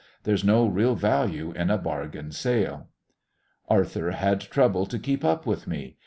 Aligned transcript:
There's 0.23 0.43
no 0.43 0.65
real 0.65 0.95
value 0.95 1.51
in 1.51 1.69
a 1.69 1.77
bargain 1.77 2.31
sale. 2.31 2.89
Arthur 3.67 4.09
had 4.13 4.41
trouble 4.41 4.87
to 4.87 4.97
keep 4.97 5.23
up 5.23 5.45
with 5.45 5.67
me. 5.67 5.97